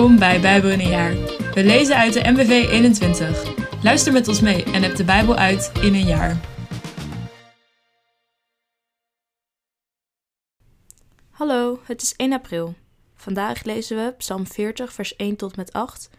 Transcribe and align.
Welkom 0.00 0.18
bij 0.18 0.40
Bijbel 0.40 0.70
in 0.70 0.80
een 0.80 0.88
jaar. 0.88 1.14
We 1.54 1.64
lezen 1.64 1.96
uit 1.96 2.12
de 2.12 2.30
MBV 2.30 2.50
21. 2.70 3.54
Luister 3.82 4.12
met 4.12 4.28
ons 4.28 4.40
mee 4.40 4.64
en 4.64 4.82
heb 4.82 4.96
de 4.96 5.04
Bijbel 5.04 5.36
uit 5.36 5.72
in 5.82 5.94
een 5.94 6.06
jaar. 6.06 6.40
Hallo, 11.30 11.80
het 11.84 12.02
is 12.02 12.16
1 12.16 12.32
april. 12.32 12.74
Vandaag 13.14 13.64
lezen 13.64 13.96
we 13.96 14.14
Psalm 14.16 14.46
40, 14.46 14.92
vers 14.92 15.16
1 15.16 15.36
tot 15.36 15.56
met 15.56 15.72
8, 15.72 16.10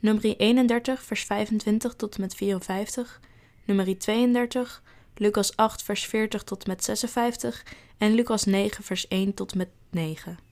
nummer 0.00 0.36
31, 0.36 1.02
vers 1.02 1.24
25 1.24 1.94
tot 1.94 2.18
met 2.18 2.34
54, 2.34 3.20
nummer 3.64 3.98
32, 3.98 4.82
Lucas 5.14 5.56
8, 5.56 5.82
vers 5.82 6.06
40 6.06 6.42
tot 6.42 6.66
met 6.66 6.84
56 6.84 7.64
en 7.98 8.14
Lucas 8.14 8.44
9, 8.44 8.84
vers 8.84 9.08
1 9.08 9.34
tot 9.34 9.54
met 9.54 9.68
9. 9.90 10.51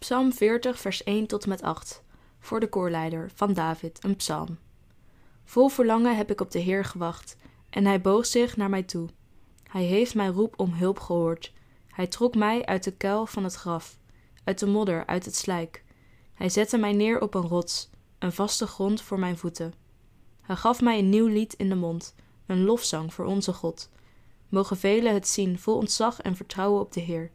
Psalm 0.00 0.32
40, 0.32 0.78
vers 0.78 1.02
1 1.02 1.26
tot 1.26 1.46
met 1.46 1.62
8. 1.62 2.02
Voor 2.38 2.60
de 2.60 2.68
koorleider 2.68 3.30
van 3.34 3.52
David, 3.52 4.04
een 4.04 4.16
psalm. 4.16 4.58
Vol 5.44 5.68
verlangen 5.68 6.16
heb 6.16 6.30
ik 6.30 6.40
op 6.40 6.50
de 6.50 6.58
Heer 6.58 6.84
gewacht, 6.84 7.36
en 7.70 7.84
hij 7.84 8.00
boog 8.00 8.26
zich 8.26 8.56
naar 8.56 8.70
mij 8.70 8.82
toe. 8.82 9.08
Hij 9.62 9.82
heeft 9.82 10.14
mijn 10.14 10.32
roep 10.32 10.54
om 10.56 10.72
hulp 10.72 10.98
gehoord. 10.98 11.52
Hij 11.88 12.06
trok 12.06 12.34
mij 12.34 12.66
uit 12.66 12.84
de 12.84 12.90
kuil 12.90 13.26
van 13.26 13.44
het 13.44 13.54
graf, 13.54 13.98
uit 14.44 14.58
de 14.58 14.66
modder, 14.66 15.06
uit 15.06 15.24
het 15.24 15.36
slijk. 15.36 15.84
Hij 16.34 16.48
zette 16.48 16.78
mij 16.78 16.92
neer 16.92 17.20
op 17.20 17.34
een 17.34 17.48
rots, 17.48 17.90
een 18.18 18.32
vaste 18.32 18.66
grond 18.66 19.02
voor 19.02 19.18
mijn 19.18 19.38
voeten. 19.38 19.74
Hij 20.40 20.56
gaf 20.56 20.80
mij 20.80 20.98
een 20.98 21.08
nieuw 21.08 21.26
lied 21.26 21.54
in 21.54 21.68
de 21.68 21.74
mond, 21.74 22.14
een 22.46 22.64
lofzang 22.64 23.14
voor 23.14 23.24
onze 23.24 23.52
God. 23.52 23.90
Mogen 24.48 24.76
velen 24.76 25.14
het 25.14 25.28
zien 25.28 25.58
vol 25.58 25.76
ontzag 25.76 26.20
en 26.20 26.36
vertrouwen 26.36 26.80
op 26.80 26.92
de 26.92 27.00
Heer. 27.00 27.30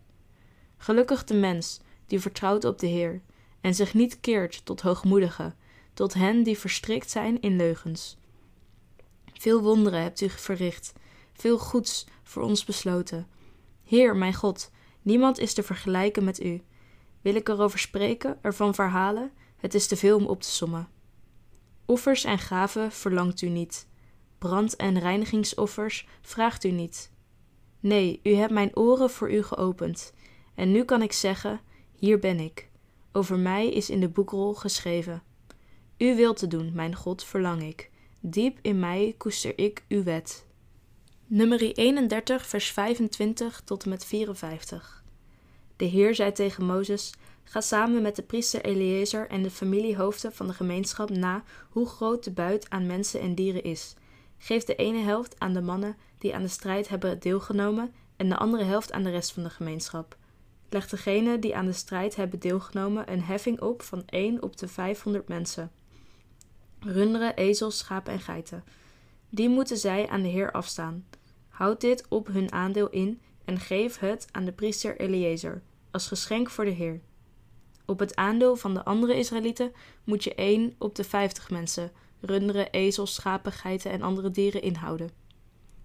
Gelukkig 0.78 1.24
de 1.24 1.34
mens 1.34 1.80
die 2.08 2.20
vertrouwt 2.20 2.66
op 2.66 2.80
de 2.80 2.88
Heer 2.88 3.22
en 3.62 3.76
zich 3.76 3.94
niet 3.94 4.20
keert 4.20 4.66
tot 4.66 4.82
hoogmoedigen, 4.82 5.56
tot 5.94 6.14
hen 6.14 6.44
die 6.44 6.58
verstrikt 6.58 7.10
zijn 7.10 7.42
in 7.42 7.56
leugens. 7.56 8.18
Veel 9.34 9.62
wonderen 9.62 10.02
hebt 10.02 10.22
u 10.22 10.30
verricht, 10.30 10.94
veel 11.34 11.58
goeds 11.58 12.06
voor 12.24 12.44
ons 12.44 12.64
besloten. 12.66 13.28
Heer, 13.84 14.16
mijn 14.16 14.34
God, 14.34 14.72
niemand 15.02 15.40
is 15.40 15.54
te 15.54 15.64
vergelijken 15.64 16.24
met 16.24 16.44
u. 16.44 16.62
Wil 17.22 17.36
ik 17.36 17.50
erover 17.50 17.80
spreken, 17.80 18.38
ervan 18.42 18.76
verhalen? 18.76 19.32
Het 19.58 19.74
is 19.74 19.88
te 19.88 19.96
veel 19.96 20.18
om 20.18 20.26
op 20.26 20.42
te 20.42 20.50
sommen. 20.50 20.88
Offers 21.86 22.24
en 22.24 22.40
gaven 22.40 22.92
verlangt 22.92 23.42
u 23.42 23.50
niet. 23.50 23.88
Brand- 24.38 24.76
en 24.76 25.00
reinigingsoffers 25.00 26.08
vraagt 26.22 26.64
u 26.64 26.72
niet. 26.72 27.12
Nee, 27.80 28.20
u 28.24 28.34
hebt 28.34 28.52
mijn 28.52 28.76
oren 28.76 29.10
voor 29.10 29.32
u 29.32 29.44
geopend. 29.44 30.14
En 30.56 30.72
nu 30.72 30.84
kan 30.84 31.02
ik 31.02 31.12
zeggen: 31.12 31.62
hier 31.96 32.20
ben 32.20 32.40
ik. 32.40 32.70
Over 33.12 33.40
mij 33.40 33.70
is 33.70 33.90
in 33.90 34.00
de 34.00 34.10
boekrol 34.10 34.54
geschreven. 34.54 35.24
U 35.98 36.16
wilt 36.16 36.38
te 36.38 36.48
doen, 36.48 36.72
mijn 36.74 36.96
God, 36.96 37.24
verlang 37.24 37.64
ik. 37.64 37.92
Diep 38.20 38.60
in 38.62 38.80
mij 38.80 39.16
koester 39.18 39.58
ik 39.58 39.84
uw 39.88 40.04
wet. 40.04 40.46
Nummer 41.28 41.62
31, 41.62 42.46
vers 42.46 42.72
25 42.72 43.62
tot 43.66 43.84
en 43.84 43.90
met 43.90 44.06
54. 44.06 45.04
De 45.76 45.86
Heer 45.86 46.16
zei 46.16 46.32
tegen 46.32 46.66
Mozes: 46.66 47.14
Ga 47.44 47.62
samen 47.62 48.02
met 48.02 48.16
de 48.16 48.24
priester 48.24 48.66
Eliezer 48.66 49.30
en 49.30 49.44
de 49.44 49.52
familiehoofden 49.52 50.34
van 50.34 50.48
de 50.48 50.54
gemeenschap 50.54 51.10
na 51.10 51.44
hoe 51.70 51.88
groot 51.88 52.24
de 52.24 52.32
buit 52.32 52.70
aan 52.70 52.86
mensen 52.86 53.20
en 53.20 53.36
dieren 53.36 53.64
is. 53.64 53.96
Geef 54.38 54.64
de 54.64 54.76
ene 54.76 55.00
helft 55.00 55.40
aan 55.40 55.54
de 55.54 55.62
mannen 55.62 55.98
die 56.18 56.36
aan 56.36 56.42
de 56.42 56.48
strijd 56.48 56.88
hebben 56.88 57.20
deelgenomen 57.20 57.94
en 58.16 58.30
de 58.30 58.38
andere 58.38 58.64
helft 58.64 58.92
aan 58.92 59.04
de 59.04 59.12
rest 59.12 59.32
van 59.32 59.44
de 59.44 59.50
gemeenschap 59.50 60.18
legt 60.70 60.90
degene 60.90 61.40
die 61.40 61.56
aan 61.56 61.66
de 61.66 61.74
strijd 61.74 62.16
hebben 62.16 62.40
deelgenomen 62.40 63.12
een 63.12 63.24
heffing 63.24 63.62
op 63.62 63.82
van 63.82 64.04
1 64.06 64.42
op 64.42 64.58
de 64.58 64.68
500 64.68 65.28
mensen. 65.28 65.72
Runderen, 66.80 67.36
ezels, 67.36 67.78
schapen 67.78 68.14
en 68.14 68.20
geiten. 68.20 68.64
Die 69.30 69.50
moeten 69.50 69.78
zij 69.78 70.08
aan 70.08 70.22
de 70.22 70.28
Heer 70.28 70.52
afstaan. 70.52 71.06
Houd 71.50 71.82
dit 71.82 72.06
op 72.10 72.28
hun 72.28 72.52
aandeel 72.52 72.90
in 72.90 73.22
en 73.46 73.60
geef 73.60 74.00
het 74.00 74.28
aan 74.32 74.46
de 74.46 74.52
priester 74.52 75.00
Eliezer 75.00 75.62
als 75.92 76.08
geschenk 76.08 76.50
voor 76.50 76.66
de 76.66 76.72
Heer. 76.72 77.02
Op 77.86 78.00
het 78.00 78.16
aandeel 78.16 78.56
van 78.56 78.74
de 78.74 78.86
andere 78.86 79.16
Israëlieten 79.16 79.72
moet 80.04 80.24
je 80.24 80.36
1 80.36 80.76
op 80.78 80.96
de 80.96 81.04
50 81.04 81.50
mensen, 81.50 81.92
runderen, 82.20 82.72
ezels, 82.72 83.14
schapen, 83.14 83.52
geiten 83.52 83.92
en 83.92 84.02
andere 84.02 84.32
dieren 84.32 84.62
inhouden. 84.62 85.10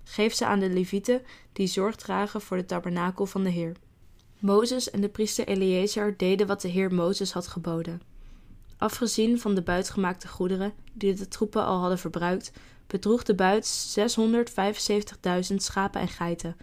Geef 0.04 0.34
ze 0.34 0.46
aan 0.46 0.60
de 0.60 0.70
Levieten 0.70 1.22
die 1.52 1.66
zorg 1.66 1.96
dragen 1.96 2.40
voor 2.40 2.56
de 2.56 2.64
tabernakel 2.64 3.26
van 3.26 3.42
de 3.42 3.50
Heer. 3.50 3.72
Mozes 4.40 4.90
en 4.90 5.00
de 5.00 5.08
priester 5.08 5.48
Eliezer 5.48 6.16
deden 6.16 6.46
wat 6.46 6.60
de 6.60 6.68
Heer 6.68 6.94
Mozes 6.94 7.32
had 7.32 7.46
geboden. 7.46 8.02
Afgezien 8.78 9.40
van 9.40 9.54
de 9.54 9.62
buitgemaakte 9.62 10.28
goederen 10.28 10.72
die 10.92 11.14
de 11.14 11.28
troepen 11.28 11.64
al 11.64 11.78
hadden 11.78 11.98
verbruikt, 11.98 12.52
bedroeg 12.86 13.22
de 13.22 13.34
buit 13.34 13.96
675.000 15.50 15.56
schapen 15.56 16.00
en 16.00 16.08
geiten, 16.08 16.56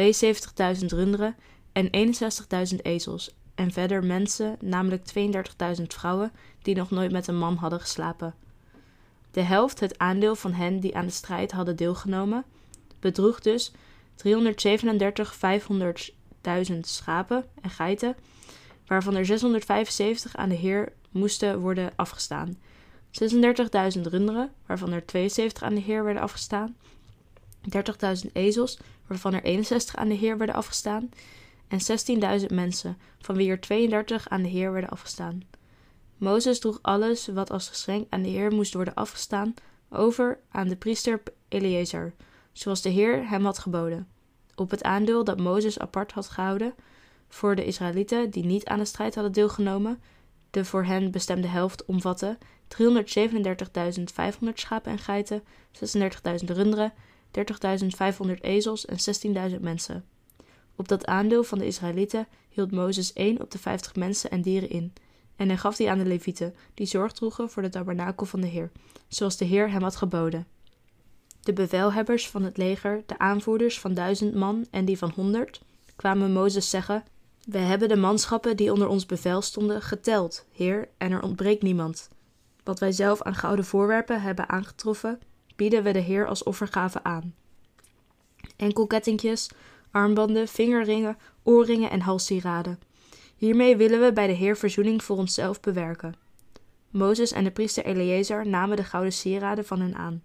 72.000 0.00 0.84
runderen 0.86 1.36
en 1.72 1.90
61.000 2.72 2.76
ezels, 2.82 3.30
en 3.54 3.72
verder 3.72 4.04
mensen, 4.04 4.56
namelijk 4.60 5.12
32.000 5.76 5.82
vrouwen, 5.86 6.32
die 6.62 6.74
nog 6.74 6.90
nooit 6.90 7.12
met 7.12 7.26
een 7.26 7.38
man 7.38 7.56
hadden 7.56 7.80
geslapen. 7.80 8.34
De 9.30 9.42
helft, 9.42 9.80
het 9.80 9.98
aandeel 9.98 10.36
van 10.36 10.52
hen 10.52 10.80
die 10.80 10.96
aan 10.96 11.06
de 11.06 11.12
strijd 11.12 11.52
hadden 11.52 11.76
deelgenomen, 11.76 12.44
bedroeg 13.00 13.40
dus 13.40 13.72
337.500 14.16 14.22
duizend 14.22 16.19
schapen 16.80 17.44
en 17.62 17.70
geiten, 17.70 18.16
waarvan 18.86 19.14
er 19.14 19.26
675 19.26 20.36
aan 20.36 20.48
de 20.48 20.54
Heer 20.54 20.92
moesten 21.10 21.60
worden 21.60 21.92
afgestaan. 21.96 22.58
36.000 23.10 24.00
runderen, 24.02 24.52
waarvan 24.66 24.92
er 24.92 25.06
72 25.06 25.62
aan 25.62 25.74
de 25.74 25.80
Heer 25.80 26.04
werden 26.04 26.22
afgestaan. 26.22 26.76
30.000 28.24 28.32
ezels, 28.32 28.78
waarvan 29.06 29.34
er 29.34 29.42
61 29.42 29.96
aan 29.96 30.08
de 30.08 30.14
Heer 30.14 30.38
werden 30.38 30.56
afgestaan. 30.56 31.10
En 31.68 31.78
16.000 32.40 32.46
mensen, 32.46 32.98
van 33.18 33.36
wie 33.36 33.50
er 33.50 33.60
32 33.60 34.28
aan 34.28 34.42
de 34.42 34.48
Heer 34.48 34.72
werden 34.72 34.90
afgestaan. 34.90 35.42
Mozes 36.16 36.58
droeg 36.58 36.78
alles 36.82 37.26
wat 37.26 37.50
als 37.50 37.68
geschenk 37.68 38.06
aan 38.10 38.22
de 38.22 38.28
Heer 38.28 38.52
moest 38.52 38.74
worden 38.74 38.94
afgestaan 38.94 39.54
over 39.90 40.38
aan 40.50 40.68
de 40.68 40.76
priester 40.76 41.22
Eliezer, 41.48 42.14
zoals 42.52 42.82
de 42.82 42.88
Heer 42.88 43.28
hem 43.28 43.44
had 43.44 43.58
geboden 43.58 44.08
op 44.60 44.70
het 44.70 44.82
aandeel 44.82 45.24
dat 45.24 45.40
Mozes 45.40 45.78
apart 45.78 46.12
had 46.12 46.28
gehouden 46.28 46.74
voor 47.28 47.54
de 47.54 47.64
Israëlieten 47.64 48.30
die 48.30 48.44
niet 48.44 48.64
aan 48.64 48.78
de 48.78 48.84
strijd 48.84 49.14
hadden 49.14 49.32
deelgenomen. 49.32 50.00
De 50.50 50.64
voor 50.64 50.84
hen 50.84 51.10
bestemde 51.10 51.48
helft 51.48 51.84
omvatte 51.84 52.38
337.500 52.82 52.82
schapen 54.54 54.92
en 54.92 54.98
geiten, 54.98 55.42
36.000 55.72 56.04
runderen, 56.44 56.92
30.500 58.26 58.32
ezels 58.40 58.86
en 58.86 58.96
16.000 59.50 59.60
mensen. 59.60 60.04
Op 60.76 60.88
dat 60.88 61.06
aandeel 61.06 61.42
van 61.42 61.58
de 61.58 61.66
Israëlieten 61.66 62.26
hield 62.48 62.70
Mozes 62.70 63.12
1 63.12 63.40
op 63.40 63.50
de 63.50 63.58
50 63.58 63.94
mensen 63.94 64.30
en 64.30 64.42
dieren 64.42 64.70
in. 64.70 64.92
En 65.36 65.48
hij 65.48 65.56
gaf 65.56 65.76
die 65.76 65.90
aan 65.90 65.98
de 65.98 66.06
Levieten, 66.06 66.54
die 66.74 66.86
zorg 66.86 67.12
droegen 67.12 67.50
voor 67.50 67.62
de 67.62 67.68
tabernakel 67.68 68.26
van 68.26 68.40
de 68.40 68.46
Heer, 68.46 68.70
zoals 69.08 69.36
de 69.36 69.44
Heer 69.44 69.70
hem 69.70 69.82
had 69.82 69.96
geboden 69.96 70.46
de 71.40 71.52
bevelhebbers 71.52 72.28
van 72.28 72.42
het 72.42 72.56
leger, 72.56 73.02
de 73.06 73.18
aanvoerders 73.18 73.80
van 73.80 73.94
duizend 73.94 74.34
man 74.34 74.66
en 74.70 74.84
die 74.84 74.98
van 74.98 75.12
honderd, 75.14 75.60
kwamen 75.96 76.32
Mozes 76.32 76.70
zeggen: 76.70 77.04
We 77.44 77.58
hebben 77.58 77.88
de 77.88 77.96
manschappen 77.96 78.56
die 78.56 78.72
onder 78.72 78.88
ons 78.88 79.06
bevel 79.06 79.42
stonden 79.42 79.82
geteld, 79.82 80.46
Heer, 80.52 80.88
en 80.98 81.12
er 81.12 81.22
ontbreekt 81.22 81.62
niemand. 81.62 82.08
Wat 82.64 82.78
wij 82.78 82.92
zelf 82.92 83.22
aan 83.22 83.34
gouden 83.34 83.64
voorwerpen 83.64 84.22
hebben 84.22 84.48
aangetroffen, 84.48 85.20
bieden 85.56 85.82
we 85.82 85.92
de 85.92 85.98
Heer 85.98 86.26
als 86.26 86.42
offergave 86.42 87.02
aan. 87.02 87.34
Enkelkettingjes, 88.56 89.50
armbanden, 89.90 90.48
vingerringen, 90.48 91.16
oorringen 91.42 91.90
en 91.90 92.00
halssieraden. 92.00 92.78
Hiermee 93.36 93.76
willen 93.76 94.00
we 94.00 94.12
bij 94.12 94.26
de 94.26 94.32
Heer 94.32 94.56
verzoening 94.56 95.04
voor 95.04 95.16
onszelf 95.16 95.60
bewerken. 95.60 96.14
Mozes 96.90 97.32
en 97.32 97.44
de 97.44 97.50
priester 97.50 97.84
Eleazar 97.84 98.46
namen 98.46 98.76
de 98.76 98.84
gouden 98.84 99.12
sieraden 99.12 99.64
van 99.64 99.80
hen 99.80 99.94
aan. 99.94 100.22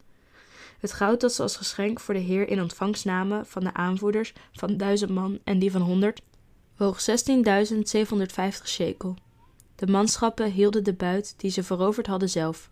Het 0.85 0.93
goud 0.93 1.21
dat 1.21 1.33
ze 1.33 1.41
als 1.41 1.57
geschenk 1.57 1.99
voor 1.99 2.13
de 2.13 2.19
Heer 2.19 2.47
in 2.47 2.61
ontvangst 2.61 3.05
namen 3.05 3.45
van 3.45 3.63
de 3.63 3.73
aanvoerders 3.73 4.33
van 4.51 4.77
duizend 4.77 5.11
man 5.11 5.39
en 5.43 5.59
die 5.59 5.71
van 5.71 5.81
honderd, 5.81 6.21
woog 6.77 6.99
16.750 6.99 8.65
shekel. 8.65 9.15
De 9.75 9.87
manschappen 9.87 10.51
hielden 10.51 10.83
de 10.83 10.93
buit 10.93 11.33
die 11.37 11.51
ze 11.51 11.63
veroverd 11.63 12.07
hadden 12.07 12.29
zelf. 12.29 12.69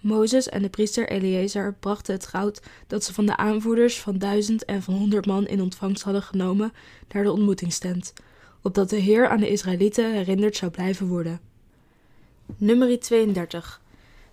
Mozes 0.00 0.48
en 0.48 0.62
de 0.62 0.68
priester 0.68 1.08
Eliezer 1.08 1.74
brachten 1.74 2.14
het 2.14 2.26
goud 2.26 2.62
dat 2.86 3.04
ze 3.04 3.14
van 3.14 3.26
de 3.26 3.36
aanvoerders 3.36 4.00
van 4.00 4.18
duizend 4.18 4.64
en 4.64 4.82
van 4.82 4.94
honderd 4.94 5.26
man 5.26 5.46
in 5.46 5.62
ontvangst 5.62 6.02
hadden 6.02 6.22
genomen 6.22 6.72
naar 7.08 7.22
de 7.22 7.32
ontmoetingstent, 7.32 8.12
opdat 8.62 8.90
de 8.90 8.96
Heer 8.96 9.28
aan 9.28 9.40
de 9.40 9.50
Israëlieten 9.50 10.12
herinnerd 10.12 10.56
zou 10.56 10.70
blijven 10.70 11.06
worden. 11.06 11.40
Nummer 12.56 13.00
32. 13.00 13.80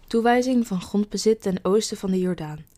Toewijzing 0.08 0.68
van 0.68 0.82
grondbezit 0.82 1.42
ten 1.42 1.60
oosten 1.62 1.98
van 1.98 2.12
de 2.12 2.20
Jordaan. 2.20 2.74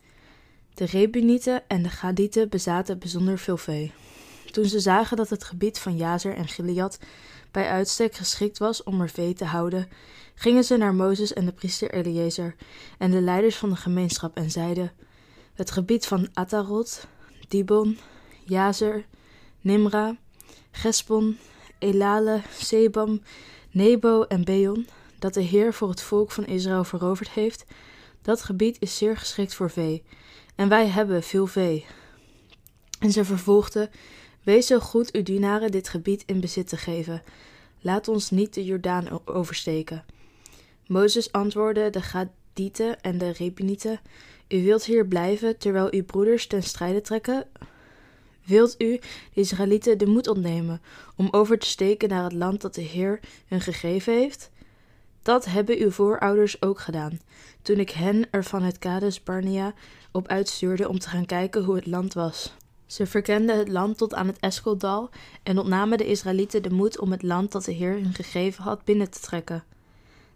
De 0.78 0.84
Rebunieten 0.84 1.62
en 1.68 1.82
de 1.82 1.88
Gadieten 1.88 2.48
bezaten 2.48 2.98
bijzonder 2.98 3.38
veel 3.38 3.56
vee. 3.56 3.92
Toen 4.50 4.64
ze 4.64 4.80
zagen 4.80 5.16
dat 5.16 5.30
het 5.30 5.44
gebied 5.44 5.78
van 5.78 5.96
Jazer 5.96 6.34
en 6.34 6.48
Gilead 6.48 6.98
bij 7.50 7.68
uitstek 7.68 8.14
geschikt 8.14 8.58
was 8.58 8.82
om 8.82 9.00
er 9.00 9.08
vee 9.08 9.34
te 9.34 9.44
houden, 9.44 9.88
gingen 10.34 10.64
ze 10.64 10.76
naar 10.76 10.94
Mozes 10.94 11.32
en 11.32 11.44
de 11.44 11.52
priester 11.52 11.90
Eliezer 11.90 12.54
en 12.98 13.10
de 13.10 13.20
leiders 13.20 13.56
van 13.56 13.68
de 13.68 13.76
gemeenschap 13.76 14.36
en 14.36 14.50
zeiden: 14.50 14.92
Het 15.54 15.70
gebied 15.70 16.06
van 16.06 16.28
Atarot, 16.32 17.06
Dibon, 17.48 17.98
Jazer, 18.44 19.04
Nimra, 19.60 20.16
Gespon, 20.70 21.38
Elale, 21.78 22.40
Sebam, 22.58 23.22
Nebo 23.70 24.22
en 24.22 24.44
Beon, 24.44 24.86
dat 25.18 25.34
de 25.34 25.42
Heer 25.42 25.74
voor 25.74 25.88
het 25.88 26.02
volk 26.02 26.30
van 26.30 26.46
Israël 26.46 26.84
veroverd 26.84 27.30
heeft, 27.30 27.64
dat 28.22 28.42
gebied 28.42 28.76
is 28.80 28.96
zeer 28.96 29.16
geschikt 29.16 29.54
voor 29.54 29.70
vee, 29.70 30.04
en 30.58 30.68
wij 30.68 30.86
hebben 30.86 31.22
veel 31.22 31.46
vee. 31.46 31.86
En 33.00 33.12
ze 33.12 33.24
vervolgden: 33.24 33.90
Wees 34.42 34.66
zo 34.66 34.78
goed 34.78 35.12
uw 35.12 35.22
dienaren 35.22 35.70
dit 35.70 35.88
gebied 35.88 36.22
in 36.26 36.40
bezit 36.40 36.68
te 36.68 36.76
geven. 36.76 37.22
Laat 37.80 38.08
ons 38.08 38.30
niet 38.30 38.54
de 38.54 38.64
Jordaan 38.64 39.26
oversteken. 39.26 40.04
Mozes 40.86 41.32
antwoordde 41.32 41.90
de 41.90 42.02
Gadieten 42.02 43.00
en 43.00 43.18
de 43.18 43.30
Rebinieten: 43.30 44.00
U 44.48 44.62
wilt 44.62 44.84
hier 44.84 45.06
blijven 45.06 45.58
terwijl 45.58 45.88
uw 45.92 46.04
broeders 46.04 46.46
ten 46.46 46.62
strijde 46.62 47.00
trekken? 47.00 47.46
Wilt 48.44 48.74
u 48.78 48.98
de 48.98 49.00
Israëlieten 49.32 49.98
de 49.98 50.06
moed 50.06 50.28
ontnemen 50.28 50.80
om 51.16 51.28
over 51.30 51.58
te 51.58 51.66
steken 51.66 52.08
naar 52.08 52.24
het 52.24 52.32
land 52.32 52.60
dat 52.60 52.74
de 52.74 52.82
Heer 52.82 53.20
hun 53.46 53.60
gegeven 53.60 54.12
heeft? 54.12 54.50
Dat 55.28 55.44
hebben 55.44 55.78
uw 55.78 55.90
voorouders 55.90 56.62
ook 56.62 56.80
gedaan, 56.80 57.20
toen 57.62 57.78
ik 57.78 57.90
hen 57.90 58.26
er 58.30 58.44
van 58.44 58.62
het 58.62 58.78
Kades 58.78 59.22
Barnea 59.22 59.72
op 60.12 60.28
uitstuurde 60.28 60.88
om 60.88 60.98
te 60.98 61.08
gaan 61.08 61.26
kijken 61.26 61.64
hoe 61.64 61.74
het 61.74 61.86
land 61.86 62.14
was. 62.14 62.54
Ze 62.86 63.06
verkenden 63.06 63.58
het 63.58 63.68
land 63.68 63.98
tot 63.98 64.14
aan 64.14 64.26
het 64.26 64.38
Eskoldal 64.40 65.10
en 65.42 65.58
ontnamen 65.58 65.98
de 65.98 66.06
Israëlieten 66.06 66.62
de 66.62 66.70
moed 66.70 66.98
om 66.98 67.10
het 67.10 67.22
land 67.22 67.52
dat 67.52 67.64
de 67.64 67.72
Heer 67.72 67.92
hun 67.92 68.14
gegeven 68.14 68.64
had 68.64 68.84
binnen 68.84 69.10
te 69.10 69.20
trekken. 69.20 69.64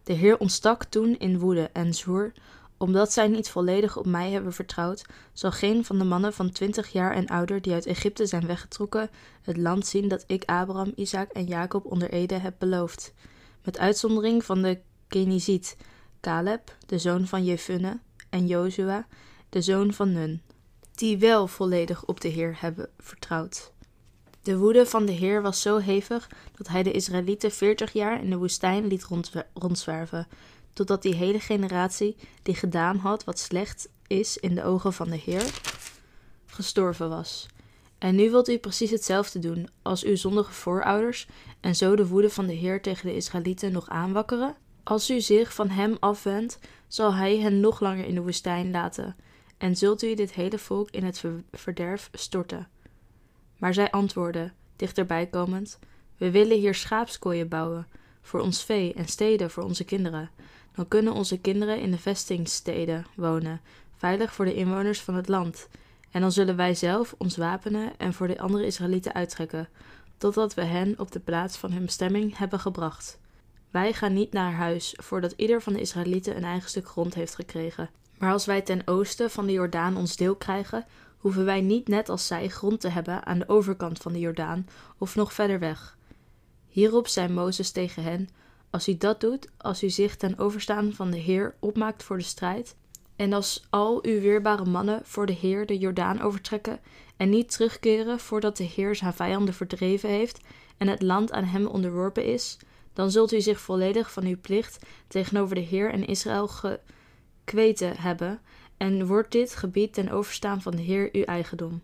De 0.03 0.12
Heer 0.12 0.39
ontstak 0.39 0.85
toen 0.85 1.19
in 1.19 1.39
woede 1.39 1.71
en 1.73 1.94
zwoer: 1.94 2.33
Omdat 2.77 3.12
zij 3.12 3.29
niet 3.29 3.50
volledig 3.50 3.97
op 3.97 4.06
mij 4.06 4.31
hebben 4.31 4.53
vertrouwd, 4.53 5.05
zal 5.33 5.50
geen 5.50 5.85
van 5.85 5.99
de 5.99 6.05
mannen 6.05 6.33
van 6.33 6.50
twintig 6.50 6.89
jaar 6.89 7.12
en 7.12 7.27
ouder 7.27 7.62
die 7.62 7.73
uit 7.73 7.87
Egypte 7.87 8.27
zijn 8.27 8.47
weggetrokken, 8.47 9.11
het 9.43 9.56
land 9.56 9.87
zien 9.87 10.09
dat 10.09 10.25
ik 10.27 10.44
Abraham, 10.44 10.93
Isaac 10.94 11.31
en 11.31 11.44
Jacob 11.44 11.85
onder 11.85 12.11
Ede 12.11 12.35
heb 12.35 12.55
beloofd. 12.59 13.12
Met 13.64 13.79
uitzondering 13.79 14.44
van 14.44 14.62
de 14.62 14.81
Keniziet, 15.09 15.76
Caleb, 16.20 16.76
de 16.87 16.99
zoon 16.99 17.26
van 17.26 17.44
Jefunne, 17.44 18.00
en 18.31 18.47
Jozua, 18.47 19.06
de 19.49 19.62
zoon 19.62 19.93
van 19.93 20.12
Nun, 20.12 20.43
die 20.94 21.19
wel 21.19 21.47
volledig 21.47 22.05
op 22.05 22.20
de 22.20 22.29
Heer 22.29 22.56
hebben 22.61 22.88
vertrouwd. 22.99 23.73
De 24.43 24.59
woede 24.59 24.87
van 24.87 25.06
de 25.06 25.12
Heer 25.12 25.43
was 25.43 25.61
zo 25.61 25.79
hevig 25.79 26.31
dat 26.56 26.69
hij 26.69 26.82
de 26.82 26.93
Israëlieten 26.93 27.50
veertig 27.50 27.93
jaar 27.93 28.23
in 28.23 28.31
de 28.31 28.37
woestijn 28.37 28.87
liet 28.87 29.06
rondzwerven, 29.55 30.29
totdat 30.73 31.03
die 31.03 31.15
hele 31.15 31.41
generatie 31.41 32.17
die 32.43 32.55
gedaan 32.55 32.97
had 32.97 33.25
wat 33.25 33.38
slecht 33.38 33.88
is 34.06 34.37
in 34.37 34.55
de 34.55 34.65
ogen 34.65 34.93
van 34.93 35.11
de 35.11 35.17
Heer, 35.17 35.61
gestorven 36.47 37.08
was. 37.08 37.47
En 38.02 38.14
nu 38.14 38.31
wilt 38.31 38.49
u 38.49 38.58
precies 38.58 38.90
hetzelfde 38.90 39.38
doen 39.38 39.69
als 39.82 40.04
uw 40.04 40.16
zondige 40.16 40.52
voorouders 40.52 41.26
en 41.60 41.76
zo 41.76 41.96
de 41.96 42.06
woede 42.06 42.31
van 42.31 42.46
de 42.46 42.52
Heer 42.52 42.82
tegen 42.82 43.06
de 43.06 43.14
Israëlieten 43.14 43.72
nog 43.72 43.88
aanwakkeren? 43.88 44.56
Als 44.82 45.10
u 45.10 45.20
zich 45.20 45.54
van 45.54 45.69
hem 45.69 45.96
afwendt, 46.00 46.58
zal 46.88 47.14
hij 47.14 47.38
hen 47.38 47.60
nog 47.60 47.81
langer 47.81 48.04
in 48.04 48.14
de 48.14 48.20
woestijn 48.20 48.70
laten 48.70 49.16
en 49.58 49.76
zult 49.76 50.02
u 50.02 50.14
dit 50.14 50.32
hele 50.32 50.58
volk 50.58 50.90
in 50.90 51.04
het 51.04 51.22
verderf 51.52 52.10
storten. 52.12 52.69
Maar 53.58 53.75
zij 53.75 53.90
antwoordden, 53.90 54.52
dichterbij 54.76 55.26
komend: 55.26 55.78
We 56.16 56.31
willen 56.31 56.58
hier 56.58 56.75
schaapskooien 56.75 57.48
bouwen, 57.48 57.88
voor 58.22 58.40
ons 58.40 58.64
vee 58.64 58.94
en 58.94 59.06
steden 59.06 59.50
voor 59.50 59.62
onze 59.62 59.84
kinderen. 59.84 60.31
Dan 60.75 60.88
kunnen 60.88 61.12
onze 61.12 61.38
kinderen 61.38 61.81
in 61.81 61.90
de 61.90 61.98
vestingsteden 61.98 63.06
wonen, 63.16 63.60
veilig 63.96 64.34
voor 64.34 64.44
de 64.44 64.55
inwoners 64.55 65.00
van 65.00 65.14
het 65.14 65.28
land. 65.28 65.69
En 66.12 66.20
dan 66.20 66.32
zullen 66.32 66.56
wij 66.56 66.75
zelf 66.75 67.14
ons 67.19 67.37
wapenen 67.37 67.93
en 67.99 68.14
voor 68.14 68.29
de 68.29 68.38
andere 68.38 68.67
Israëlieten 68.67 69.12
uittrekken, 69.14 69.69
totdat 70.19 70.55
we 70.55 70.62
hen 70.64 70.94
op 70.99 71.12
de 71.12 71.20
plaats 71.20 71.56
van 71.56 71.73
hun 71.73 71.85
bestemming 71.85 72.38
hebben 72.38 72.61
gebracht. 72.61 73.19
Wij 73.70 73.93
gaan 73.93 74.12
niet 74.12 74.32
naar 74.32 74.53
huis 74.53 74.97
voordat 75.00 75.35
ieder 75.37 75.62
van 75.62 75.73
de 75.73 75.81
Israëlieten 75.81 76.37
een 76.37 76.44
eigen 76.44 76.69
stuk 76.69 76.88
grond 76.88 77.14
heeft 77.14 77.35
gekregen. 77.35 77.91
Maar 78.19 78.32
als 78.32 78.47
wij 78.47 78.62
ten 78.62 78.87
oosten 78.87 79.31
van 79.31 79.47
de 79.47 79.53
Jordaan 79.53 79.97
ons 79.97 80.17
deel 80.17 80.37
krijgen, 80.37 80.87
hoeven 81.19 81.44
wij 81.44 81.61
niet 81.61 81.88
net 81.88 82.09
als 82.09 82.26
zij 82.26 82.49
grond 82.49 82.81
te 82.81 82.88
hebben 82.88 83.26
aan 83.26 83.38
de 83.38 83.49
overkant 83.49 83.99
van 83.99 84.12
de 84.12 84.19
Jordaan 84.19 84.69
of 84.99 85.15
nog 85.15 85.32
verder 85.32 85.58
weg. 85.58 85.97
Hierop 86.69 87.08
zei 87.08 87.29
Mozes 87.29 87.70
tegen 87.70 88.03
hen: 88.03 88.29
Als 88.70 88.88
u 88.88 88.97
dat 88.97 89.20
doet, 89.20 89.49
als 89.56 89.82
u 89.82 89.91
zich 89.91 90.17
ten 90.17 90.38
overstaan 90.38 90.93
van 90.93 91.11
de 91.11 91.17
Heer 91.17 91.55
opmaakt 91.58 92.03
voor 92.03 92.17
de 92.17 92.23
strijd, 92.23 92.76
en 93.22 93.32
als 93.32 93.66
al 93.70 94.04
uw 94.04 94.20
weerbare 94.20 94.64
mannen 94.64 95.00
voor 95.04 95.26
de 95.26 95.32
Heer 95.32 95.66
de 95.66 95.78
Jordaan 95.78 96.20
overtrekken 96.20 96.80
en 97.16 97.30
niet 97.30 97.50
terugkeren 97.50 98.19
voordat 98.19 98.56
de 98.56 98.64
Heer 98.64 98.96
zijn 98.96 99.12
vijanden 99.12 99.54
verdreven 99.54 100.08
heeft 100.08 100.40
en 100.76 100.88
het 100.88 101.02
land 101.02 101.32
aan 101.32 101.44
hem 101.44 101.66
onderworpen 101.66 102.24
is, 102.24 102.58
dan 102.92 103.10
zult 103.10 103.32
u 103.32 103.40
zich 103.40 103.60
volledig 103.60 104.12
van 104.12 104.24
uw 104.24 104.36
plicht 104.40 104.86
tegenover 105.08 105.54
de 105.54 105.60
Heer 105.60 105.92
en 105.92 106.06
Israël 106.06 106.48
gekweten 106.48 107.96
hebben 107.96 108.40
en 108.76 109.06
wordt 109.06 109.32
dit 109.32 109.54
gebied 109.54 109.94
ten 109.94 110.10
overstaan 110.10 110.62
van 110.62 110.76
de 110.76 110.82
Heer 110.82 111.08
uw 111.12 111.24
eigendom. 111.24 111.82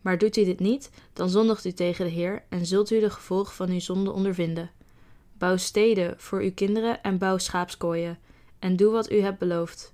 Maar 0.00 0.18
doet 0.18 0.36
u 0.36 0.44
dit 0.44 0.60
niet, 0.60 0.90
dan 1.12 1.30
zondigt 1.30 1.64
u 1.64 1.72
tegen 1.72 2.04
de 2.04 2.10
Heer 2.10 2.44
en 2.48 2.66
zult 2.66 2.90
u 2.90 3.00
de 3.00 3.10
gevolgen 3.10 3.54
van 3.54 3.70
uw 3.70 3.80
zonde 3.80 4.12
ondervinden. 4.12 4.70
Bouw 5.38 5.56
steden 5.56 6.14
voor 6.18 6.40
uw 6.40 6.52
kinderen 6.54 7.02
en 7.02 7.18
bouw 7.18 7.38
schaapskooien, 7.38 8.18
en 8.58 8.76
doe 8.76 8.92
wat 8.92 9.12
u 9.12 9.20
hebt 9.20 9.38
beloofd. 9.38 9.91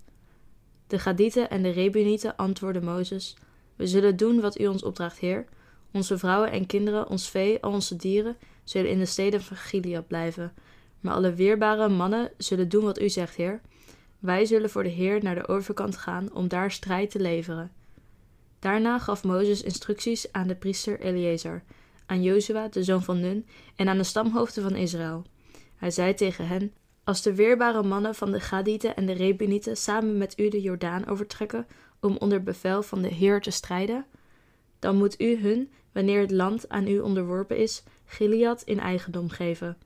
De 0.89 0.99
Gadieten 0.99 1.51
en 1.51 1.63
de 1.63 1.71
Rebunieten 1.71 2.37
antwoordden 2.37 2.85
Mozes: 2.85 3.37
We 3.77 3.87
zullen 3.87 4.17
doen 4.17 4.41
wat 4.41 4.61
u 4.61 4.67
ons 4.67 4.83
opdraagt, 4.83 5.19
Heer. 5.19 5.45
Onze 5.93 6.19
vrouwen 6.19 6.51
en 6.51 6.67
kinderen, 6.67 7.09
ons 7.09 7.31
vee, 7.31 7.63
al 7.63 7.73
onze 7.73 7.97
dieren 7.97 8.37
zullen 8.65 8.91
in 8.91 8.99
de 8.99 9.07
steden 9.07 9.43
van 9.43 9.57
Gilead 9.57 10.07
blijven. 10.07 10.53
Maar 11.01 11.15
alle 11.15 11.35
weerbare 11.35 11.89
mannen 11.89 12.31
zullen 12.39 12.69
doen 12.69 12.85
wat 12.85 13.01
u 13.01 13.09
zegt, 13.09 13.35
Heer. 13.35 13.61
Wij 14.19 14.45
zullen 14.45 14.71
voor 14.71 14.83
de 14.83 14.89
Heer 14.89 15.23
naar 15.23 15.35
de 15.35 15.49
overkant 15.49 15.97
gaan 15.97 16.33
om 16.33 16.49
daar 16.49 16.71
strijd 16.71 17.11
te 17.11 17.21
leveren. 17.21 17.73
Daarna 18.59 18.99
gaf 18.99 19.25
Mozes 19.25 19.63
instructies 19.63 20.33
aan 20.33 20.47
de 20.47 20.55
priester 20.55 21.01
Eliezer, 21.01 21.63
aan 22.07 22.23
Jozua, 22.23 22.69
de 22.69 22.85
zoon 22.85 23.03
van 23.03 23.21
Nun, 23.21 23.47
en 23.77 23.89
aan 23.89 23.97
de 23.97 24.05
stamhoofden 24.05 24.63
van 24.63 24.77
Israël. 24.77 25.25
Hij 25.77 25.91
zei 25.91 26.15
tegen 26.15 26.47
hen: 26.47 26.73
Als 27.09 27.23
de 27.23 27.35
weerbare 27.35 27.83
mannen 27.83 28.15
van 28.15 28.31
de 28.31 28.41
Gadieten 28.41 28.97
en 28.97 29.07
de 29.07 29.13
Rebunieten 29.13 29.77
samen 29.77 30.19
met 30.19 30.39
u 30.39 30.49
de 30.49 30.61
Jordaan 30.61 31.07
overtrekken 31.07 31.67
om 32.01 32.17
onder 32.17 32.43
bevel 32.43 32.83
van 32.83 33.03
de 33.03 33.09
Heer 33.09 33.41
te 33.41 33.51
strijden, 33.51 34.07
dan 34.79 34.97
moet 34.97 35.21
u 35.21 35.41
hun, 35.41 35.71
wanneer 35.93 36.21
het 36.21 36.31
land 36.31 36.69
aan 36.69 36.87
u 36.87 36.99
onderworpen 36.99 37.57
is, 37.57 37.83
Gilead 38.05 38.63
in 38.63 38.81
eigendom 38.81 39.29
geven. 39.29 39.77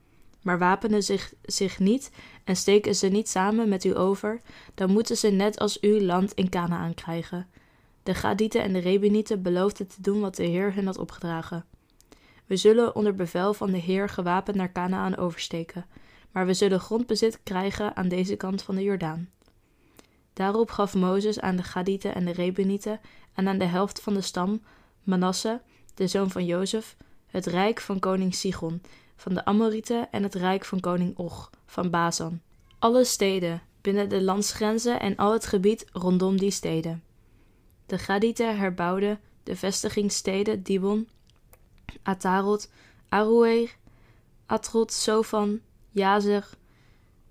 Maar 0.43 0.59
wapenen 0.59 1.02
zich, 1.02 1.33
zich 1.43 1.79
niet 1.79 2.11
en 2.45 2.57
steken 2.57 2.95
ze 2.95 3.09
niet 3.09 3.29
samen 3.29 3.69
met 3.69 3.85
u 3.85 3.97
over, 3.97 4.41
dan 4.75 4.91
moeten 4.91 5.17
ze 5.17 5.29
net 5.29 5.59
als 5.59 5.79
u 5.81 6.02
land 6.05 6.33
in 6.33 6.49
Canaan 6.49 6.95
krijgen. 6.95 7.49
De 8.02 8.14
Gadieten 8.14 8.62
en 8.62 8.73
de 8.73 8.79
Rebenieten 8.79 9.43
beloofden 9.43 9.87
te 9.87 10.02
doen 10.02 10.21
wat 10.21 10.37
de 10.37 10.45
Heer 10.45 10.75
hen 10.75 10.87
had 10.87 10.99
opgedragen. 10.99 11.64
We 12.47 12.57
zullen 12.57 12.97
onder 12.97 13.14
bevel 13.14 13.55
van 13.55 13.71
de 13.71 13.79
Heer 13.79 14.09
gewapend 14.09 14.57
naar 14.57 14.73
Canaan 14.73 15.17
oversteken, 15.17 15.87
maar 16.33 16.47
we 16.47 16.55
zullen 16.55 16.81
grondbezit 16.81 17.41
krijgen 17.43 17.97
aan 17.97 18.09
deze 18.09 18.37
kant 18.37 18.62
van 18.62 18.75
de 18.75 18.83
Jordaan. 18.83 19.29
Daarop 20.33 20.71
gaf 20.71 20.95
Mozes 20.95 21.41
aan 21.41 21.57
de 21.57 21.62
Gadieten 21.62 22.15
en 22.15 22.25
de 22.25 22.33
Rebenieten 22.33 23.01
en 23.35 23.49
aan 23.49 23.59
de 23.59 23.65
helft 23.65 24.01
van 24.01 24.15
de 24.15 24.21
stam 24.21 24.62
Manasse, 25.03 25.61
de 25.95 26.07
zoon 26.07 26.31
van 26.31 26.45
Jozef, 26.45 26.97
het 27.27 27.47
rijk 27.47 27.81
van 27.81 27.99
koning 27.99 28.35
Sigon, 28.35 28.83
van 29.17 29.35
de 29.35 29.45
Amorieten 29.45 30.11
en 30.11 30.23
het 30.23 30.35
rijk 30.35 30.65
van 30.65 30.81
koning 30.81 31.17
Och, 31.17 31.51
van 31.67 31.91
Bazan. 31.91 32.41
Alle 32.79 33.05
steden 33.05 33.62
binnen 33.81 34.09
de 34.09 34.23
landsgrenzen 34.23 35.01
en 35.01 35.17
al 35.17 35.33
het 35.33 35.47
gebied 35.47 35.85
rondom 35.93 36.39
die 36.39 36.51
steden. 36.51 37.03
De 37.87 37.99
Gadieten 37.99 38.59
herbouwden 38.59 39.21
de 39.43 39.57
vestigingssteden 39.57 40.62
Dibon, 40.62 41.09
Atarot, 42.03 42.71
Aruer, 43.09 43.77
Atrot, 44.47 44.93
Sofan, 44.93 45.61
Jazer, 45.93 46.49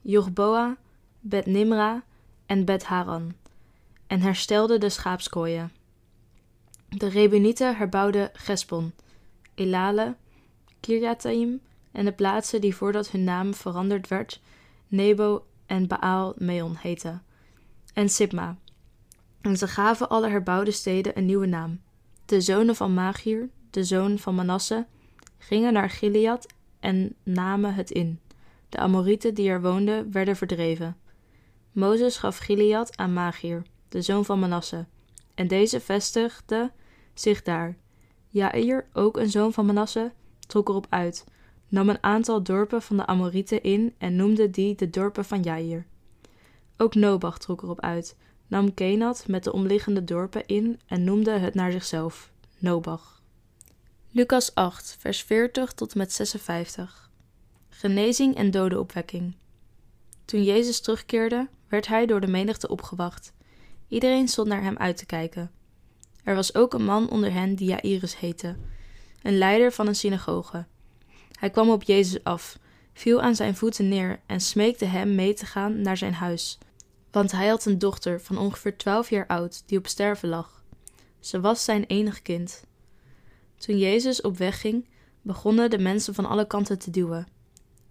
Jorboa, 0.01 0.77
Bet 1.20 1.46
Nimra 1.46 2.03
en 2.46 2.65
Bet 2.65 2.84
Haran, 2.84 3.34
en 4.08 4.22
herstelden 4.22 4.80
de 4.80 4.89
schaapskooien. 4.89 5.72
De 6.89 7.08
Rebunieten 7.08 7.77
herbouwden 7.77 8.30
Gespon, 8.34 8.94
Elale, 9.56 10.15
Kirjataim 10.80 11.62
en 11.91 12.06
de 12.06 12.12
plaatsen 12.12 12.62
die 12.62 12.75
voordat 12.75 13.12
hun 13.12 13.24
naam 13.24 13.53
veranderd 13.53 14.08
werd, 14.08 14.41
Nebo 14.88 15.46
en 15.65 15.88
Baal 15.88 16.34
Meon 16.38 16.75
heten, 16.75 17.24
en 17.94 18.10
Sibma. 18.10 18.58
En 19.41 19.58
ze 19.58 19.68
gaven 19.68 20.10
alle 20.10 20.30
herbouwde 20.30 20.72
steden 20.72 21.18
een 21.18 21.25
nieuwe 21.25 21.46
naam. 21.46 21.82
De 22.25 22.41
zonen 22.41 22.75
van 22.75 22.94
Magier, 22.94 23.50
de 23.70 23.84
zoon 23.84 24.20
van 24.20 24.36
Manasse, 24.36 24.88
gingen 25.38 25.74
naar 25.74 25.89
Gilead 25.89 26.48
en 26.80 27.15
namen 27.24 27.74
het 27.74 27.91
in. 27.91 28.20
De 28.71 28.77
Amorieten 28.77 29.33
die 29.33 29.49
er 29.49 29.61
woonden 29.61 30.11
werden 30.11 30.35
verdreven. 30.35 30.97
Mozes 31.71 32.17
gaf 32.17 32.37
Gilead 32.37 32.97
aan 32.97 33.13
Magier, 33.13 33.61
de 33.89 34.01
zoon 34.01 34.25
van 34.25 34.39
Manasse, 34.39 34.85
en 35.35 35.47
deze 35.47 35.79
vestigde 35.79 36.71
zich 37.13 37.41
daar. 37.41 37.77
Jair, 38.29 38.87
ook 38.93 39.17
een 39.17 39.29
zoon 39.29 39.53
van 39.53 39.65
Manasse, 39.65 40.11
trok 40.39 40.69
erop 40.69 40.87
uit, 40.89 41.25
nam 41.67 41.89
een 41.89 42.03
aantal 42.03 42.43
dorpen 42.43 42.81
van 42.81 42.97
de 42.97 43.05
Amorieten 43.05 43.63
in 43.63 43.95
en 43.97 44.15
noemde 44.15 44.49
die 44.49 44.75
de 44.75 44.89
dorpen 44.89 45.25
van 45.25 45.41
Jair. 45.41 45.85
Ook 46.77 46.95
Nobach 46.95 47.37
trok 47.37 47.61
erop 47.61 47.79
uit, 47.79 48.17
nam 48.47 48.73
Kenat 48.73 49.27
met 49.27 49.43
de 49.43 49.53
omliggende 49.53 50.03
dorpen 50.03 50.45
in 50.45 50.79
en 50.85 51.03
noemde 51.03 51.31
het 51.31 51.53
naar 51.53 51.71
zichzelf, 51.71 52.31
Nobach. 52.57 53.21
Lucas 54.11 54.55
8, 54.55 54.95
vers 54.99 55.21
40 55.21 55.73
tot 55.73 55.95
met 55.95 56.13
56. 56.13 57.11
Genezing 57.81 58.35
en 58.35 58.51
dodenopwekking. 58.51 59.35
Toen 60.25 60.43
Jezus 60.43 60.81
terugkeerde, 60.81 61.47
werd 61.67 61.88
hij 61.88 62.05
door 62.05 62.21
de 62.21 62.27
menigte 62.27 62.67
opgewacht. 62.67 63.33
Iedereen 63.88 64.27
stond 64.27 64.47
naar 64.47 64.61
hem 64.61 64.77
uit 64.77 64.97
te 64.97 65.05
kijken. 65.05 65.51
Er 66.23 66.35
was 66.35 66.55
ook 66.55 66.73
een 66.73 66.83
man 66.83 67.09
onder 67.09 67.33
hen 67.33 67.55
die 67.55 67.67
Jairus 67.67 68.17
heette, 68.17 68.55
een 69.21 69.38
leider 69.38 69.71
van 69.71 69.88
een 69.88 69.95
synagoge. 69.95 70.65
Hij 71.39 71.50
kwam 71.50 71.69
op 71.69 71.83
Jezus 71.83 72.23
af, 72.23 72.59
viel 72.93 73.21
aan 73.21 73.35
zijn 73.35 73.55
voeten 73.55 73.89
neer 73.89 74.19
en 74.25 74.41
smeekte 74.41 74.85
hem 74.85 75.15
mee 75.15 75.33
te 75.33 75.45
gaan 75.45 75.81
naar 75.81 75.97
zijn 75.97 76.13
huis, 76.13 76.57
want 77.11 77.31
hij 77.31 77.47
had 77.47 77.65
een 77.65 77.79
dochter 77.79 78.21
van 78.21 78.38
ongeveer 78.38 78.77
twaalf 78.77 79.09
jaar 79.09 79.27
oud 79.27 79.63
die 79.65 79.77
op 79.77 79.88
sterven 79.88 80.29
lag. 80.29 80.63
Ze 81.19 81.39
was 81.39 81.63
zijn 81.63 81.83
enig 81.85 82.21
kind. 82.21 82.63
Toen 83.57 83.77
Jezus 83.77 84.21
op 84.21 84.38
weg 84.38 84.61
ging, 84.61 84.88
begonnen 85.21 85.69
de 85.69 85.79
mensen 85.79 86.13
van 86.13 86.25
alle 86.25 86.47
kanten 86.47 86.79
te 86.79 86.91
duwen. 86.91 87.39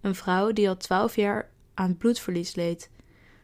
Een 0.00 0.14
vrouw 0.14 0.52
die 0.52 0.68
al 0.68 0.76
twaalf 0.76 1.16
jaar 1.16 1.50
aan 1.74 1.96
bloedverlies 1.96 2.54
leed. 2.54 2.90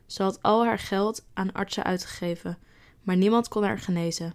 Ze 0.07 0.23
had 0.23 0.43
al 0.43 0.65
haar 0.65 0.79
geld 0.79 1.25
aan 1.33 1.53
artsen 1.53 1.85
uitgegeven, 1.85 2.59
maar 3.03 3.17
niemand 3.17 3.49
kon 3.49 3.63
haar 3.63 3.79
genezen. 3.79 4.35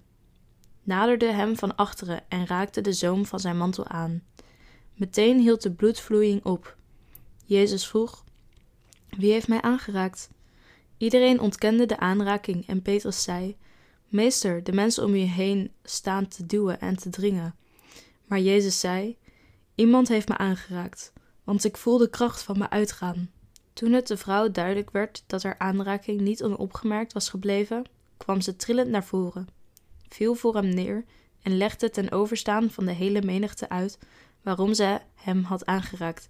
Naderde 0.84 1.32
hem 1.32 1.58
van 1.58 1.75
achteren 1.75 2.24
en 2.30 2.48
raakte 2.48 2.82
de 2.82 2.94
zoom 2.94 3.25
van 3.25 3.40
zijn 3.40 3.58
mantel 3.58 3.88
aan. 3.88 4.24
Meteen 4.94 5.40
hield 5.40 5.62
de 5.62 5.72
bloedvloeiing 5.72 6.44
op. 6.46 6.78
Jezus 7.46 7.88
vroeg: 7.88 8.24
Wie 9.10 9.32
heeft 9.32 9.48
mij 9.48 9.62
aangeraakt? 9.62 10.30
Iedereen 10.98 11.40
ontkende 11.40 11.86
de 11.86 11.98
aanraking 11.98 12.68
en 12.68 12.82
Petrus 12.82 13.24
zei: 13.24 13.58
Meester, 14.08 14.63
de 14.63 14.72
mensen 14.72 15.04
om 15.04 15.13
u 15.13 15.20
heen 15.20 15.72
staan 15.84 16.28
te 16.28 16.46
duwen 16.46 16.80
en 16.80 16.96
te 16.96 17.10
dringen. 17.10 17.56
Maar 18.28 18.40
Jezus 18.40 18.80
zei: 18.80 19.18
Iemand 19.75 20.08
heeft 20.08 20.28
me 20.28 20.38
aangeraakt, 20.38 21.13
want 21.44 21.64
ik 21.64 21.78
voel 21.78 21.98
de 21.98 22.10
kracht 22.10 22.44
van 22.44 22.58
me 22.58 22.70
uitgaan. 22.70 23.32
Toen 23.74 23.92
het 23.92 24.08
de 24.08 24.18
vrouw 24.18 24.52
duidelijk 24.52 24.92
werd 24.92 25.24
dat 25.28 25.44
haar 25.44 25.58
aanraking 25.58 26.22
niet 26.22 26.44
onopgemerkt 26.44 27.14
was 27.14 27.30
gebleven, 27.30 27.84
kwam 28.18 28.42
ze 28.42 28.56
trillend 28.56 28.90
naar 28.90 29.04
voren, 29.04 29.48
viel 30.10 30.36
voor 30.36 30.56
hem 30.56 30.74
neer 30.74 31.06
en 31.42 31.58
legde 31.58 31.90
ten 31.90 32.12
overstaan 32.12 32.70
van 32.70 32.86
de 32.86 32.92
hele 32.92 33.22
menigte 33.22 33.70
uit 33.70 34.00
waarom 34.42 34.74
ze 34.74 35.00
hem 35.16 35.44
had 35.44 35.66
aangeraakt 35.66 36.30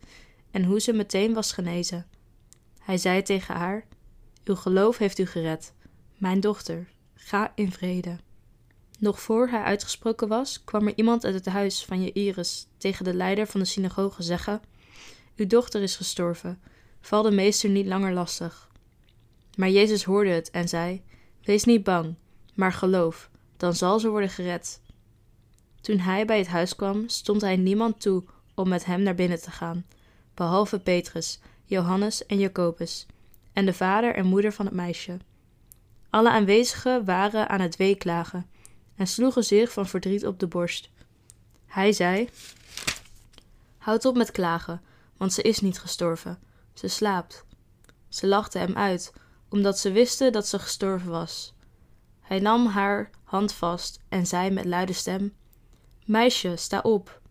en 0.52 0.64
hoe 0.64 0.80
ze 0.80 0.94
meteen 0.94 1.34
was 1.34 1.52
genezen. 1.52 2.06
Hij 2.80 2.98
zei 2.98 3.22
tegen 3.22 3.56
haar: 3.56 3.86
Uw 4.44 4.56
geloof 4.56 4.98
heeft 4.98 5.20
u 5.20 5.26
gered. 5.26 5.74
Mijn 6.18 6.40
dochter, 6.40 6.88
ga 7.14 7.52
in 7.56 7.72
vrede. 7.72 8.18
Nog 9.00 9.22
voor 9.22 9.48
hij 9.48 9.62
uitgesproken 9.62 10.28
was, 10.28 10.64
kwam 10.64 10.88
er 10.88 10.94
iemand 10.96 11.26
uit 11.26 11.34
het 11.34 11.46
huis 11.46 11.86
van 11.86 12.04
Jairus 12.04 12.68
tegen 12.78 13.06
de 13.06 13.14
leider 13.14 13.48
van 13.48 13.60
de 13.60 13.66
synagoge 13.66 14.24
zeggen: 14.24 14.62
Uw 15.36 15.48
dochter 15.48 15.82
is 15.82 15.96
gestorven. 15.96 16.62
Val 17.02 17.22
de 17.22 17.32
meester 17.32 17.70
niet 17.70 17.86
langer 17.86 18.14
lastig. 18.14 18.70
Maar 19.56 19.70
Jezus 19.70 20.04
hoorde 20.04 20.30
het 20.30 20.50
en 20.52 20.68
zei: 20.68 21.02
Wees 21.44 21.64
niet 21.64 21.84
bang, 21.84 22.16
maar 22.54 22.74
geloof, 22.74 23.30
dan 23.58 23.76
zal 23.76 24.00
ze 24.00 24.10
worden 24.10 24.30
gered. 24.30 24.82
Toen 25.82 25.98
hij 25.98 26.26
bij 26.26 26.38
het 26.38 26.48
huis 26.48 26.76
kwam, 26.76 27.10
stond 27.10 27.42
hij 27.42 27.56
niemand 27.56 28.02
toe 28.02 28.24
om 28.56 28.70
met 28.70 28.86
hem 28.86 29.02
naar 29.02 29.16
binnen 29.16 29.42
te 29.42 29.52
gaan, 29.52 29.86
behalve 30.34 30.80
Petrus, 30.80 31.40
Johannes 31.66 32.26
en 32.26 32.40
Jacobus, 32.40 33.06
en 33.54 33.66
de 33.66 33.74
vader 33.74 34.16
en 34.16 34.26
moeder 34.26 34.54
van 34.54 34.66
het 34.66 34.76
meisje. 34.76 35.18
Alle 36.10 36.30
aanwezigen 36.30 37.06
waren 37.06 37.50
aan 37.50 37.62
het 37.62 37.76
weeklagen 37.76 38.46
en 38.96 39.08
sloegen 39.08 39.44
zich 39.44 39.72
van 39.72 39.88
verdriet 39.88 40.26
op 40.26 40.40
de 40.40 40.48
borst. 40.48 40.90
Hij 41.66 41.92
zei: 41.92 42.30
Houd 43.78 44.06
op 44.06 44.16
met 44.16 44.32
klagen, 44.32 44.82
want 45.22 45.34
ze 45.34 45.42
is 45.42 45.60
niet 45.60 45.80
gestorven, 45.80 46.40
ze 46.74 46.88
slaapt. 46.88 47.46
Ze 48.10 48.28
lachten 48.28 48.62
hem 48.62 48.76
uit, 48.76 49.14
omdat 49.50 49.80
ze 49.80 49.92
wisten 49.92 50.32
dat 50.32 50.48
ze 50.48 50.60
gestorven 50.60 51.10
was. 51.10 51.54
Hij 52.20 52.40
nam 52.40 52.66
haar 52.66 53.10
hand 53.24 53.54
vast 53.54 54.00
en 54.10 54.26
zei 54.26 54.52
met 54.52 54.66
luide 54.66 54.94
stem: 54.94 55.34
Meisje, 56.06 56.56
sta 56.56 56.80
op. 56.80 57.22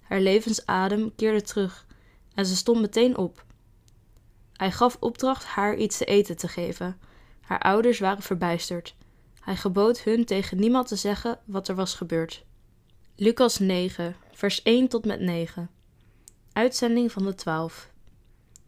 Haar 0.00 0.20
levensadem 0.20 1.14
keerde 1.14 1.42
terug 1.42 1.86
en 2.34 2.46
ze 2.46 2.56
stond 2.56 2.80
meteen 2.80 3.16
op. 3.16 3.44
Hij 4.52 4.72
gaf 4.72 4.96
opdracht 5.00 5.44
haar 5.44 5.76
iets 5.76 5.96
te 5.96 6.04
eten 6.04 6.36
te 6.36 6.48
geven. 6.48 7.00
Haar 7.40 7.60
ouders 7.60 7.98
waren 7.98 8.22
verbijsterd. 8.22 8.96
Hij 9.40 9.56
gebood 9.56 10.02
hun 10.02 10.24
tegen 10.24 10.58
niemand 10.58 10.88
te 10.88 10.96
zeggen 10.96 11.38
wat 11.44 11.68
er 11.68 11.74
was 11.74 11.94
gebeurd. 11.94 12.44
Lucas 13.16 13.58
9, 13.58 14.16
vers 14.32 14.62
1 14.62 14.88
tot 14.88 15.04
met 15.04 15.20
9. 15.20 15.70
Uitzending 16.58 17.12
van 17.12 17.24
de 17.24 17.34
twaalf. 17.34 17.90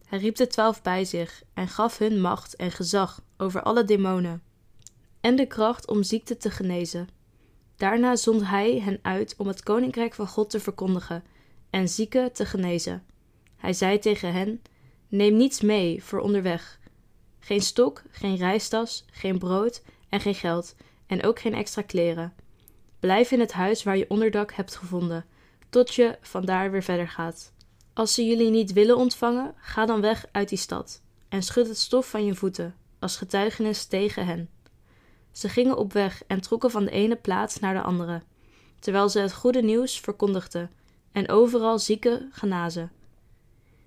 Hij 0.07 0.19
riep 0.19 0.37
de 0.37 0.47
twaalf 0.47 0.83
bij 0.83 1.05
zich 1.05 1.43
en 1.55 1.69
gaf 1.69 1.99
hun 1.99 2.21
macht 2.21 2.57
en 2.57 2.71
gezag 2.71 3.23
over 3.37 3.63
alle 3.63 3.85
demonen 3.85 4.43
en 5.21 5.37
de 5.37 5.47
kracht 5.47 5.89
om 5.89 6.03
ziekte 6.03 6.37
te 6.37 6.51
genezen. 6.51 7.09
Daarna 7.77 8.17
zond 8.17 8.47
hij 8.47 8.81
hen 8.81 8.99
uit 9.03 9.35
om 9.37 9.47
het 9.47 9.63
koninkrijk 9.63 10.15
van 10.15 10.27
God 10.27 10.51
te 10.51 10.61
verkondigen 10.61 11.25
en 11.71 11.89
zieken 11.89 12.33
te 12.33 12.47
genezen. 12.47 13.05
Hij 13.57 13.73
zei 13.73 13.99
tegen 13.99 14.33
hen: 14.33 14.63
Neem 15.09 15.37
niets 15.37 15.61
mee 15.61 16.05
voor 16.05 16.21
onderweg. 16.21 16.81
Geen 17.39 17.63
stok, 17.63 18.03
geen 18.11 18.37
reistas, 18.37 19.05
geen 19.11 19.39
brood 19.39 19.83
en 20.09 20.21
geen 20.21 20.35
geld, 20.35 20.75
en 21.07 21.23
ook 21.23 21.41
geen 21.41 21.55
extra 21.55 21.83
kleren. 21.83 22.35
Blijf 23.01 23.31
in 23.31 23.41
het 23.41 23.53
huis 23.53 23.83
waar 23.83 23.97
je 23.97 24.11
onderdak 24.11 24.53
hebt 24.53 24.77
gevonden, 24.77 25.25
tot 25.71 25.95
je 25.95 26.19
vandaar 26.21 26.71
weer 26.71 26.83
verder 26.83 27.09
gaat. 27.09 27.53
Als 28.01 28.15
ze 28.15 28.25
jullie 28.27 28.51
niet 28.51 28.73
willen 28.73 28.97
ontvangen, 28.97 29.55
ga 29.57 29.87
dan 29.87 30.01
weg 30.01 30.27
uit 30.33 30.49
die 30.49 30.59
stad 30.59 31.03
en 31.29 31.43
schud 31.43 31.69
het 31.69 31.79
stof 31.79 32.11
van 32.11 32.25
je 32.25 32.35
voeten, 32.35 32.75
als 32.99 33.17
getuigenis 33.17 33.85
tegen 33.85 34.27
hen. 34.27 34.49
Ze 35.33 35.49
gingen 35.49 35.77
op 35.77 35.93
weg 35.93 36.23
en 36.27 36.41
trokken 36.41 36.71
van 36.71 36.85
de 36.85 36.91
ene 36.91 37.17
plaats 37.17 37.59
naar 37.59 37.75
de 37.75 37.81
andere, 37.81 38.23
terwijl 38.79 39.09
ze 39.09 39.19
het 39.19 39.33
goede 39.33 39.63
nieuws 39.63 40.01
verkondigden 40.01 40.71
en 41.13 41.29
overal 41.29 41.79
zieken 41.79 42.29
genazen. 42.33 42.93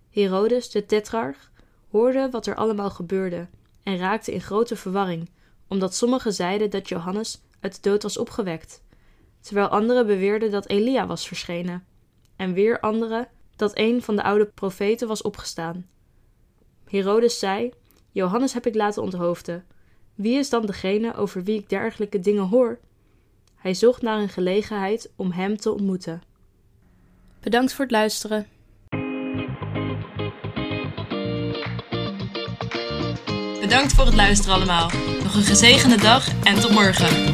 Herodes, 0.09 0.69
de 0.69 0.85
tetrarch, 0.85 1.51
hoorde 1.89 2.29
wat 2.31 2.45
er 2.47 2.55
allemaal 2.55 2.89
gebeurde 2.89 3.47
en 3.83 3.97
raakte 3.97 4.33
in 4.33 4.41
grote 4.41 4.75
verwarring, 4.75 5.29
omdat 5.67 5.95
sommigen 5.95 6.33
zeiden 6.33 6.69
dat 6.69 6.89
Johannes 6.89 7.41
uit 7.59 7.75
de 7.75 7.89
dood 7.89 8.03
was 8.03 8.17
opgewekt, 8.17 8.83
terwijl 9.41 9.67
anderen 9.67 10.07
beweerden 10.07 10.51
dat 10.51 10.67
Elia 10.67 11.07
was 11.07 11.27
verschenen, 11.27 11.85
en 12.35 12.53
weer 12.53 12.79
anderen 12.79 13.27
dat 13.55 13.71
een 13.73 14.01
van 14.01 14.15
de 14.15 14.23
oude 14.23 14.45
profeten 14.45 15.07
was 15.07 15.21
opgestaan. 15.21 15.85
Herodes 16.87 17.39
zei: 17.39 17.71
Johannes 18.11 18.53
heb 18.53 18.65
ik 18.65 18.75
laten 18.75 19.01
onthoofden. 19.01 19.65
Wie 20.15 20.37
is 20.37 20.49
dan 20.49 20.65
degene 20.65 21.15
over 21.15 21.43
wie 21.43 21.59
ik 21.59 21.69
dergelijke 21.69 22.19
dingen 22.19 22.47
hoor? 22.47 22.79
Hij 23.55 23.73
zocht 23.73 24.01
naar 24.01 24.19
een 24.19 24.29
gelegenheid 24.29 25.11
om 25.15 25.31
hem 25.31 25.57
te 25.57 25.71
ontmoeten. 25.71 26.21
Bedankt 27.39 27.73
voor 27.73 27.85
het 27.85 27.93
luisteren. 27.93 28.47
Bedankt 33.59 33.93
voor 33.93 34.05
het 34.05 34.15
luisteren 34.15 34.55
allemaal. 34.55 34.89
Nog 35.23 35.35
een 35.35 35.43
gezegende 35.43 35.97
dag 35.97 36.43
en 36.43 36.59
tot 36.59 36.71
morgen. 36.71 37.33